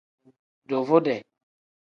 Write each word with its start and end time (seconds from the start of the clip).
Duvude. 0.69 1.15